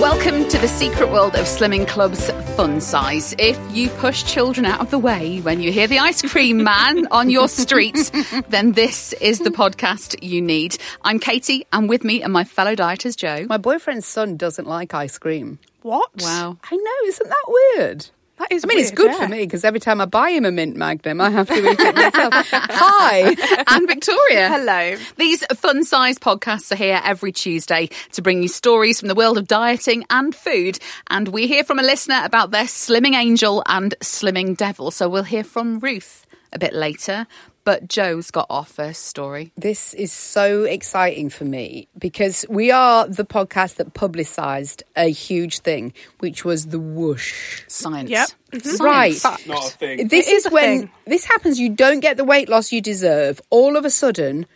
[0.00, 3.34] Welcome to the secret world of Slimming Club's fun size.
[3.38, 7.06] If you push children out of the way when you hear the ice cream man
[7.08, 8.10] on your street,
[8.48, 10.78] then this is the podcast you need.
[11.02, 13.44] I'm Katie, and with me are my fellow dieters, Joe.
[13.46, 15.58] My boyfriend's son doesn't like ice cream.
[15.82, 16.10] What?
[16.18, 16.56] Wow.
[16.70, 17.44] I know, isn't that
[17.76, 18.06] weird?
[18.40, 19.18] That is I mean, it's good yeah.
[19.18, 21.78] for me because every time I buy him a mint magnum, I have to eat
[21.78, 22.32] it myself.
[22.52, 23.36] Hi.
[23.68, 24.48] and Victoria.
[24.48, 24.96] Hello.
[25.18, 29.36] These fun size podcasts are here every Tuesday to bring you stories from the world
[29.36, 30.78] of dieting and food.
[31.10, 34.90] And we hear from a listener about their slimming angel and slimming devil.
[34.90, 37.26] So we'll hear from Ruth a bit later.
[37.62, 39.52] But Joe's got our first story.
[39.56, 45.58] This is so exciting for me because we are the podcast that publicised a huge
[45.58, 47.62] thing, which was the whoosh.
[47.68, 48.08] Science.
[48.10, 48.28] Yep.
[48.52, 48.58] Mm-hmm.
[48.68, 48.80] Science.
[48.80, 49.14] Right.
[49.16, 49.46] Fact.
[49.46, 50.08] Not a thing.
[50.08, 50.90] This It is is a when thing.
[51.06, 51.60] this happens.
[51.60, 53.40] You don't get the weight loss you deserve.
[53.50, 54.46] All of a sudden,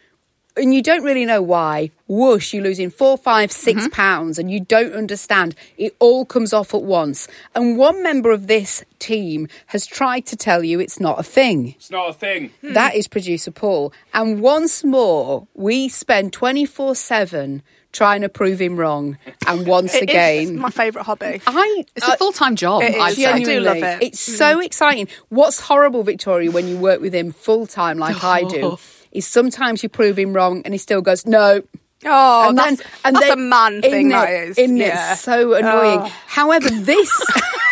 [0.56, 1.90] and you don't really know why.
[2.06, 2.52] Whoosh!
[2.54, 3.90] You're losing four, five, six Mm-hmm.
[3.90, 5.54] pounds, and you don't understand.
[5.78, 7.26] It all comes off at once.
[7.54, 11.74] And one member of this team has tried to tell you it's not a thing.
[11.76, 12.50] It's not a thing.
[12.60, 12.72] Hmm.
[12.74, 13.92] That is producer Paul.
[14.12, 19.16] And once more, we spend twenty four seven trying to prove him wrong.
[19.46, 21.40] And once It is again, my favourite hobby.
[21.46, 23.40] I It's a full time job, I'd Yeah, say.
[23.42, 24.02] I do love it.
[24.02, 25.08] It's so exciting.
[25.30, 28.78] What's horrible, Victoria, when you work with him full time like I do,
[29.14, 31.62] is sometimes you prove him wrong and he still goes, no.
[32.06, 34.48] Oh, And that's, then- and that's then- a man thing, that it?
[34.50, 34.58] is.
[34.58, 35.16] Isn't it?
[35.16, 36.00] so annoying.
[36.02, 36.12] Oh.
[36.26, 37.10] However, this.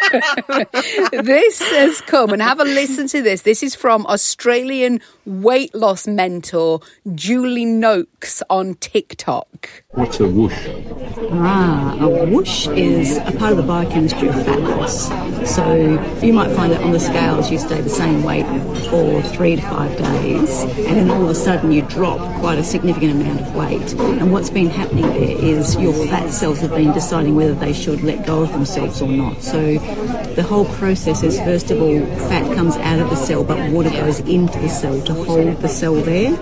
[1.12, 3.42] this has come and have a listen to this.
[3.42, 6.80] This is from Australian weight loss mentor
[7.14, 9.84] Julie Noakes on TikTok.
[9.90, 10.68] What's a whoosh?
[11.32, 15.08] Ah, a whoosh is a part of the biochemistry of fat loss.
[15.54, 15.74] So
[16.22, 18.46] you might find that on the scales you stay the same weight
[18.88, 22.64] for three to five days, and then all of a sudden you drop quite a
[22.64, 23.92] significant amount of weight.
[23.92, 28.02] And what's been happening there is your fat cells have been deciding whether they should
[28.02, 29.42] let go of themselves or not.
[29.42, 29.78] So
[30.34, 33.90] the whole process is first of all, fat comes out of the cell, but water
[33.90, 36.34] goes into the cell to hold the cell there,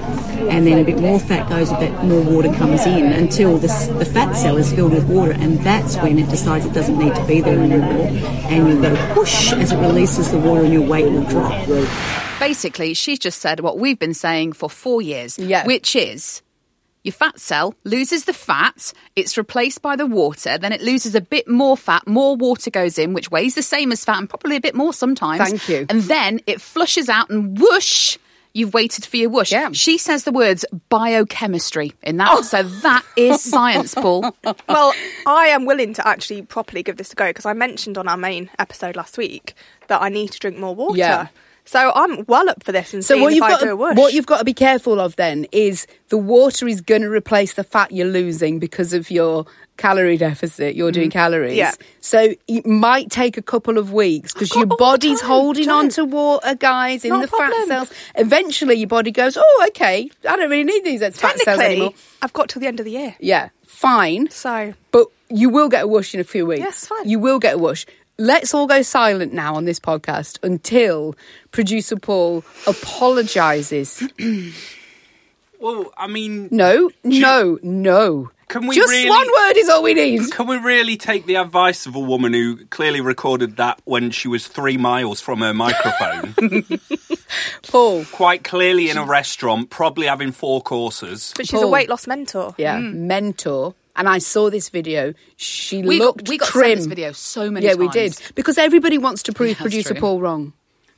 [0.51, 3.69] and then a bit more fat goes, a bit more water comes in until the,
[3.99, 7.15] the fat cell is filled with water, and that's when it decides it doesn't need
[7.15, 8.07] to be there anymore,
[8.51, 11.67] and you go whoosh as it releases the water, and your weight will drop.
[12.39, 15.67] Basically, she's just said what we've been saying for four years, Yeah.
[15.67, 16.43] which is
[17.05, 21.21] your fat cell loses the fat, it's replaced by the water, then it loses a
[21.21, 24.57] bit more fat, more water goes in, which weighs the same as fat and probably
[24.57, 25.49] a bit more sometimes.
[25.49, 25.87] Thank you.
[25.89, 28.19] And then it flushes out and whoosh.
[28.55, 29.53] You've waited for your whoosh.
[29.53, 29.71] Yeah.
[29.73, 32.29] She says the words biochemistry in that.
[32.33, 32.43] Oh.
[32.43, 34.35] So that is science, Paul.
[34.69, 34.93] well,
[35.27, 38.17] I am willing to actually properly give this a go because I mentioned on our
[38.17, 39.55] main episode last week
[39.89, 40.99] that I need to drink more water.
[40.99, 41.29] Yeah.
[41.69, 44.39] So I'm well up for this and So what you've got to, what you've got
[44.39, 48.09] to be careful of then is the water is going to replace the fat you're
[48.09, 49.45] losing because of your
[49.77, 50.77] calorie deficit.
[50.77, 51.13] You're doing mm.
[51.13, 51.73] calories, Yeah.
[52.01, 56.07] So it might take a couple of weeks because your body's time, holding on to
[56.07, 57.93] water, guys, in Not the fat cells.
[58.15, 61.93] Eventually, your body goes, "Oh, okay, I don't really need these fat cells anymore."
[62.23, 63.15] I've got till the end of the year.
[63.21, 64.31] Yeah, fine.
[64.31, 66.61] So But you will get a wash in a few weeks.
[66.61, 67.09] Yes, fine.
[67.09, 67.85] You will get a whoosh.
[68.21, 71.15] Let's all go silent now on this podcast until
[71.53, 74.03] producer Paul apologises.
[75.61, 78.31] Well, I mean, No, no, no.
[78.47, 80.31] Can we Just really- one word is all we need.
[80.31, 84.29] can we really take the advice of a woman who clearly recorded that when she
[84.29, 86.35] was three miles from her microphone?
[87.69, 88.05] Paul.
[88.13, 91.33] Quite clearly in a restaurant, probably having four courses.
[91.37, 92.55] but she's a weight loss mentor.
[92.57, 92.95] Yeah, mm.
[92.95, 93.75] mentor.
[93.99, 95.13] And I saw this video.
[95.37, 96.63] She We, looked we got trim.
[96.65, 97.81] sent this video so many yeah, times.
[97.81, 100.01] we did because everybody wants to prove Yeah, producer true.
[100.01, 100.53] Paul wrong.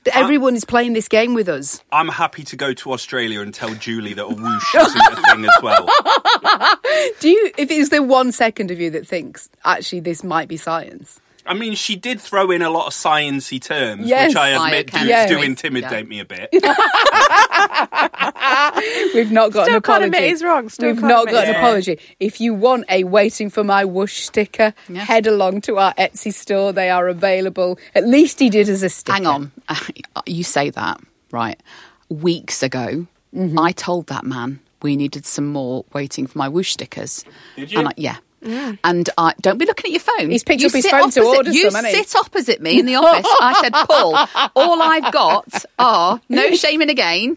[0.04, 1.82] That Everyone is playing this game with us.
[1.92, 5.44] I'm happy to go to Australia and tell Julie that a whoosh isn't a thing
[5.44, 5.86] as well.
[7.20, 7.50] Do you?
[7.58, 11.20] If is there one second of you that thinks actually this might be science?
[11.46, 14.28] I mean, she did throw in a lot of sciencey terms, Yes.
[14.30, 15.36] which I admit do, Biochemistry.
[15.36, 16.50] do intimidate me a bit.
[19.14, 20.06] We've not got Still an can't apology.
[20.06, 21.58] admit he's wrong, still We've can't admit got an it.
[21.58, 21.98] apology.
[22.18, 25.04] If you want a waiting for my whoosh sticker, Yeah.
[25.04, 26.72] head along to our Etsy store.
[26.72, 27.78] They are available.
[27.94, 29.12] At least he did as a sticker.
[29.14, 29.52] Hang on.
[30.26, 31.00] You say that,
[31.30, 31.60] right?
[32.08, 33.60] Weeks ago, Mm-hmm.
[33.60, 37.24] I told that man we needed some more waiting for my whoosh stickers.
[37.54, 37.78] Did you?
[37.78, 38.16] And I, yeah.
[38.42, 40.30] And I don't be looking at your phone.
[40.30, 42.78] He's picked You up his sit phone to order You some, hasn't sit opposite me
[42.78, 43.26] in the office.
[43.40, 44.14] I said, Paul,
[44.56, 47.36] all I've got are no shaming again,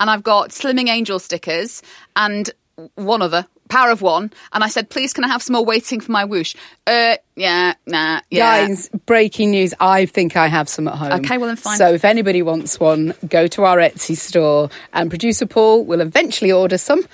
[0.00, 1.82] and I've got Slimming Angel stickers
[2.16, 2.50] and
[2.94, 3.46] one other.
[3.70, 6.26] Power of one, and I said, "Please, can I have some more waiting for my
[6.26, 6.54] whoosh?"
[6.86, 8.66] Uh, yeah, nah, yeah.
[8.66, 9.72] Guys, breaking news.
[9.80, 11.12] I think I have some at home.
[11.12, 11.78] Okay, well then fine.
[11.78, 16.52] So if anybody wants one, go to our Etsy store and producer Paul will eventually
[16.52, 17.06] order some.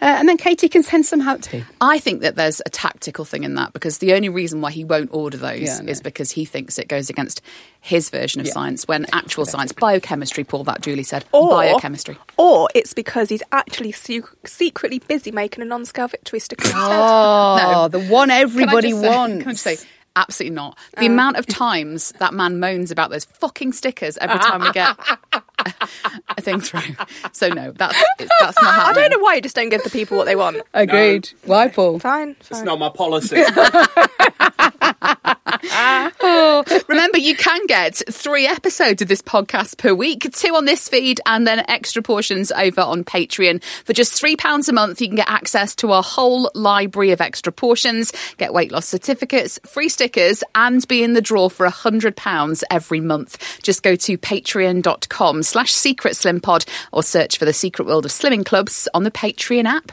[0.00, 1.64] Uh, and then Katie can send some out too.
[1.80, 4.84] I think that there's a tactical thing in that because the only reason why he
[4.84, 7.40] won't order those Yeah, I is because he thinks it goes against
[7.80, 12.16] his version of science when actual science, biochemistry, Paul, that Julie said, Or, biochemistry.
[12.36, 16.78] Or it's because he's actually se- secretly busy making a non-scale victory sticker instead.
[16.80, 19.42] Oh, the one Can I everybody just say- wants.
[19.42, 19.76] Can I just say,
[20.16, 20.78] absolutely not.
[20.98, 24.96] The amount of times that man moans about those fucking stickers every time we get
[26.38, 26.80] a thing through.
[27.32, 29.04] So no, that's it's, that's not happening.
[29.04, 30.62] I don't know why you just don't give the people what they want.
[30.74, 31.30] Agreed.
[31.44, 31.98] Why, Paul?
[31.98, 33.36] Fine, It's not my policy.
[36.20, 40.88] Oh, remember, you can get three episodes of this podcast per week, two on this
[40.88, 43.62] feed, and then extra portions over on Patreon.
[43.84, 47.52] For just £3 a month, you can get access to our whole library of extra
[47.52, 53.00] portions, get weight loss certificates, free stickers, and be in the draw for £100 every
[53.00, 53.62] month.
[53.62, 58.10] Just go to patreon.com slash secret slim pod or search for the secret world of
[58.10, 59.92] slimming clubs on the Patreon app.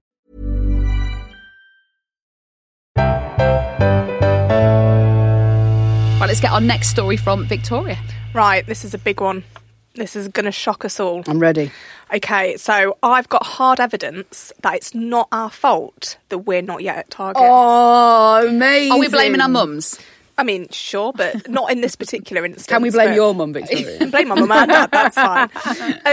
[6.31, 7.97] Let's get our next story from Victoria.
[8.33, 9.43] Right, this is a big one.
[9.95, 11.23] This is going to shock us all.
[11.27, 11.73] I'm ready.
[12.13, 16.97] Okay, so I've got hard evidence that it's not our fault that we're not yet
[16.99, 17.43] at Target.
[17.45, 18.93] Oh, amazing.
[18.93, 19.99] Are we blaming our mums?
[20.37, 22.67] I mean, sure, but not in this particular instance.
[22.67, 24.07] Can we blame your mum, Victoria?
[24.11, 25.49] blame my mum and dad, that's fine.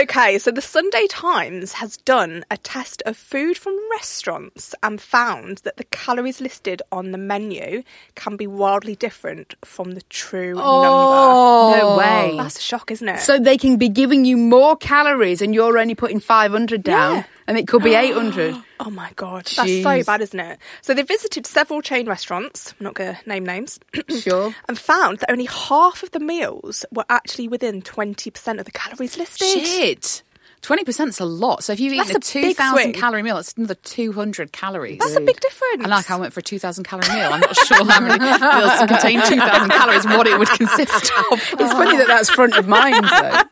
[0.03, 5.59] Okay, so the Sunday Times has done a test of food from restaurants and found
[5.59, 7.83] that the calories listed on the menu
[8.17, 11.71] can be wildly different from the true Oh.
[11.73, 11.79] number.
[11.87, 12.35] No way.
[12.37, 13.21] That's a shock, isn't it?
[13.21, 17.25] so they can be giving you more calories and you're only putting 500 down Yeah.
[17.49, 18.55] And it could be 800.
[18.79, 20.59] Oh my god, that's so bad, isn't it?
[20.83, 22.75] So they visited several chain restaurants.
[22.79, 23.81] I'm not going to name names.
[24.19, 24.55] Sure.
[24.69, 29.17] And found that only half of the meals were actually within 20% of the calories
[29.17, 29.47] listed.
[29.49, 30.23] Shit.
[30.61, 31.63] Twenty percent's a lot.
[31.65, 32.93] So if you eat That's a a two big thousand swing.
[32.95, 34.99] calorie meal, it's another two hundred calories.
[34.99, 35.83] That's a big difference.
[35.83, 37.31] And like I went for a two thousand calorie meal.
[37.33, 41.39] I'm not sure how many meals contain two thousand calories what it would consist of.
[41.61, 43.43] It's funny that that's front of mind, though.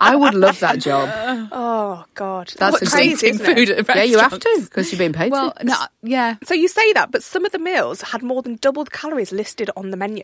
[0.00, 1.08] I would love that job.
[1.52, 3.26] Oh God, That's That's a crazy.
[3.26, 5.64] eating Isn't food at Yeah, you have to because you're being paid Well, to.
[5.64, 6.36] no, yeah.
[6.44, 9.32] So you say that, but some of the meals had more than double the calories
[9.32, 10.22] listed on the menu.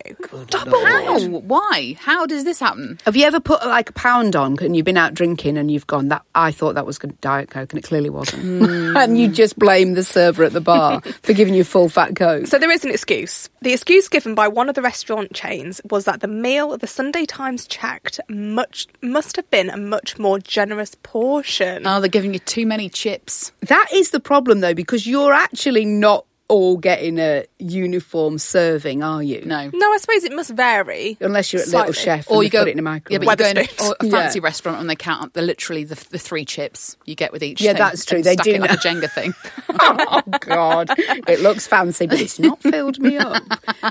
[0.49, 0.85] double.
[0.85, 1.19] How?
[1.29, 1.97] Why?
[1.99, 2.99] How does this happen?
[3.05, 5.87] Have you ever put like a pound on and you've been out drinking and you've
[5.87, 8.97] gone that I thought that was diet coke and it clearly wasn't, mm.
[9.03, 12.47] and you just blame the server at the bar for giving you full fat coke?
[12.47, 13.49] So there is an excuse.
[13.63, 17.27] The excuse given by one of the restaurant chains was that the meal the Sunday
[17.27, 21.87] Times checked much must have been a much more generous portion.
[21.87, 23.53] Oh, they're giving you too many chips.
[23.61, 29.23] That is the problem though, because you're actually not all getting a uniform serving, are
[29.23, 29.43] you?
[29.45, 29.71] No.
[29.73, 31.17] no, I suppose it must vary.
[31.21, 33.23] Unless you're at Little Chef Or and you go put it in a microwave.
[33.23, 34.45] Yeah, but you go in a, a fancy Yeah.
[34.45, 37.61] restaurant and they count up the literally the, the three chips you get with each.
[37.61, 38.17] Yeah, thing that's true.
[38.17, 39.35] and They stack do it like a Jenga thing.
[39.81, 40.91] oh God,
[41.29, 43.43] it looks fancy, but it's not filled me up.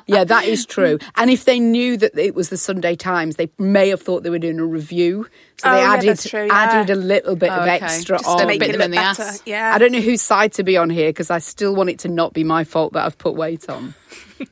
[0.08, 1.00] Yeah, that is true.
[1.16, 4.30] And if they knew that it was the Sunday Times, they may have thought they
[4.30, 6.54] were doing a review, so Oh, they yeah, added that's true, yeah.
[6.54, 7.80] added a little bit of Okay.
[7.84, 8.48] extra Just to on.
[8.48, 9.30] make Make Bit it them in look the better.
[9.30, 9.44] ass.
[9.46, 9.72] Yeah.
[9.74, 12.08] I don't know whose side to be on here because I still want it to
[12.10, 13.36] not be my fault that I've put
[13.68, 13.94] weight on.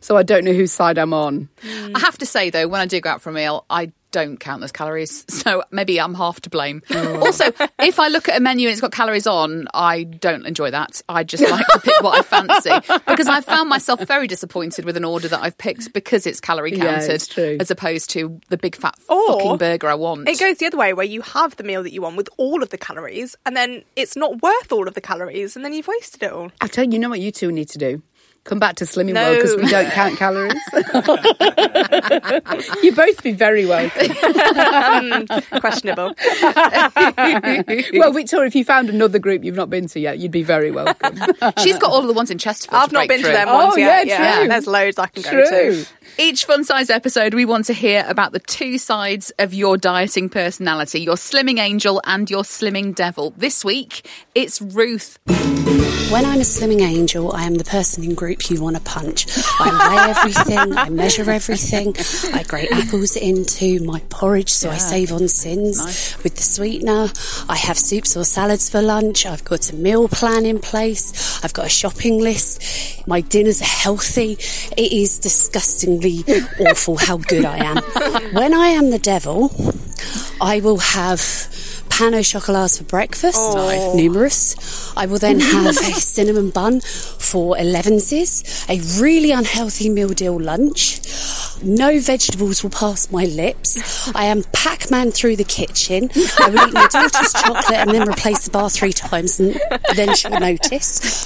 [0.02, 1.50] so I don't know whose side I'm on.
[1.64, 4.40] I have to say though, when I do go out for a meal, I don't
[4.40, 6.82] count those calories, so maybe I'm half to blame.
[6.92, 7.26] Oh.
[7.26, 7.46] Also,
[7.80, 11.02] if I look at a menu and it's got calories on, I don't enjoy that.
[11.10, 12.72] I just like to pick what I fancy
[13.08, 16.76] because I found myself very disappointed with an order that I've picked because it's calorie
[16.76, 20.28] Yeah, counted, it's as opposed to the big fat Or fucking burger I want.
[20.30, 22.64] It goes the other way where you have the meal that you want with all
[22.64, 25.88] of the calories and then it's not worth all of the calories and then you've
[25.88, 26.50] wasted it all.
[26.62, 28.02] I tell you, you know what you two need to do?
[28.48, 29.30] Come back to Slimming No.
[29.30, 30.54] World because we don't count calories.
[32.84, 34.12] you both be very welcome.
[34.64, 35.28] Um,
[35.60, 36.14] questionable.
[38.00, 40.72] well, Victoria, if you found another group you've not been to yet, you'd be very
[40.72, 41.18] welcome.
[41.60, 42.84] She's got all of the ones in Chesterfield.
[42.84, 43.32] I've not been through.
[43.32, 44.08] to them Oh, ones yet.
[44.08, 44.48] yeah, Yeah, true.
[44.48, 45.86] there's loads I can go to.
[46.18, 50.30] Each fun size episode, we want to hear about the two sides of your dieting
[50.30, 53.34] personality your slimming angel and your slimming devil.
[53.38, 55.20] This week, it's Ruth.
[56.10, 59.28] When I'm a slimming angel, I am the person in group you want to punch.
[59.60, 61.96] I weigh everything, I measure everything,
[62.34, 66.16] I grate apples into my porridge so I save on sins.
[66.24, 67.10] With the sweetener,
[67.50, 71.54] I have soups or salads for lunch, I've got a meal plan in place, I've
[71.54, 74.34] got a shopping list, my dinners are healthy.
[74.78, 76.24] It is disgustingly
[76.60, 77.78] awful how good I am.
[78.34, 79.52] When I am the devil,
[80.42, 81.22] I will have
[81.98, 83.94] pain au chocolats for breakfast, oh.
[83.96, 84.94] numerous.
[84.96, 91.00] I will then have a cinnamon bun for elevenses, a really unhealthy meal deal lunch.
[91.64, 94.12] No vegetables will pass my lips.
[94.16, 96.10] I am Pac-Man through the kitchen.
[96.40, 99.60] I will eat my daughter's chocolate and then replace the bar three times and
[99.96, 101.26] then she'll notice.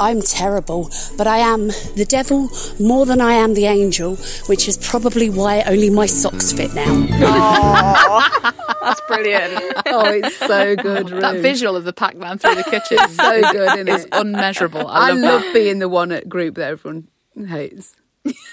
[0.00, 4.16] I'm terrible, but I am the devil more than I am the angel,
[4.46, 7.06] which is probably why only my socks fit now.
[8.82, 9.77] That's brilliant.
[9.86, 11.20] oh, it's so good, Ruth.
[11.20, 14.10] That visual of the Pac-Man through the kitchen is so good, isn't is it?
[14.12, 14.86] unmeasurable.
[14.86, 17.08] I I love, love being the one at group that everyone
[17.46, 17.94] hates.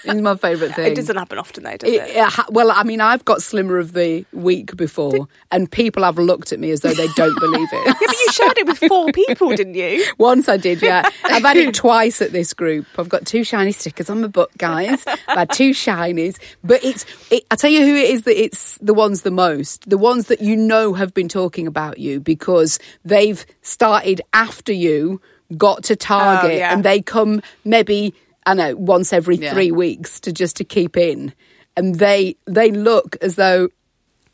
[0.04, 0.92] It's my favourite thing.
[0.92, 2.16] It doesn't happen often though, does It- it?
[2.16, 6.18] it ha- well, I mean, I've got Slimmer of the Week before, and people have
[6.18, 7.86] looked at me as though they don't believe it.
[7.86, 10.04] Yeah, but you shared it with four people, didn't you?
[10.18, 11.08] Once I did, yeah.
[11.24, 12.86] I've had it twice at this group.
[12.98, 15.04] I've got two shiny stickers on my book, guys.
[15.06, 16.38] I've had two shinies.
[16.64, 19.88] But it's, it, I tell you who it is that it's the ones the most.
[19.88, 25.20] The ones that you know have been talking about you because they've started after you,
[25.56, 26.72] got to Target, Oh, yeah.
[26.72, 28.14] and they come maybe,
[28.46, 29.52] I know, once every Yeah.
[29.52, 31.34] three weeks to just to keep in.
[31.76, 33.68] And they they look as though,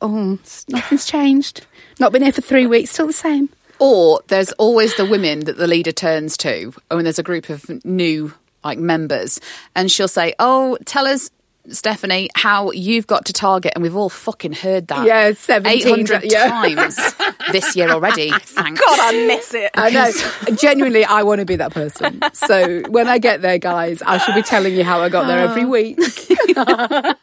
[0.01, 0.39] oh,
[0.69, 1.67] nothing's changed.
[1.99, 3.49] Not been here for three weeks, still the same.
[3.79, 7.49] Or there's always the women that the leader turns to oh, when there's a group
[7.49, 9.41] of new like members,
[9.75, 11.31] and she'll say, "Oh, tell us."
[11.71, 15.07] Stephanie, how you've got to Target, and we've all fucking heard that.
[15.07, 16.49] Yeah, 17 eight hundred yeah.
[16.49, 16.99] times
[17.53, 18.31] this year already.
[18.31, 18.81] Thanks.
[18.81, 19.71] God, I miss it.
[19.75, 20.55] I know.
[20.57, 22.21] Genuinely, I want to be that person.
[22.33, 25.39] So when I get there, guys, I should be telling you how I got there
[25.39, 25.69] every oh.
[25.69, 25.99] week.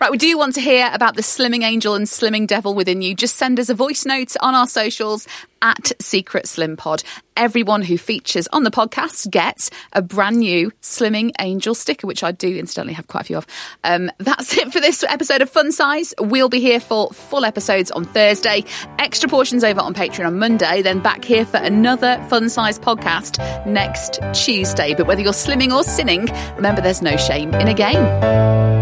[0.00, 3.14] Right, we do want to hear about the slimming angel and slimming devil within you.
[3.14, 5.28] Just send us a voice note on our socials
[5.62, 7.02] at Secret Slim Pod.
[7.34, 12.32] Everyone who features on the podcast gets a brand new Slimming Angel sticker, which I
[12.32, 13.46] do incidentally have quite a few of.
[13.84, 16.12] Um, that's it for this episode of Fun Size.
[16.18, 18.64] We'll be here for full episodes on Thursday,
[18.98, 23.38] extra portions over on Patreon on Monday, then back here for another Fun Size podcast
[23.64, 24.94] next Tuesday.
[24.94, 26.26] But whether you're slimming or sinning,
[26.56, 28.81] remember there's no shame in a game.